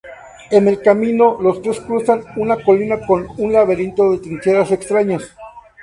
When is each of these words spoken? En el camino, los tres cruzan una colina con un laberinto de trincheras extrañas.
En 0.49 0.67
el 0.67 0.81
camino, 0.81 1.37
los 1.39 1.61
tres 1.61 1.79
cruzan 1.81 2.23
una 2.37 2.57
colina 2.63 3.05
con 3.05 3.27
un 3.37 3.53
laberinto 3.53 4.09
de 4.11 4.17
trincheras 4.17 4.71
extrañas. 4.71 5.35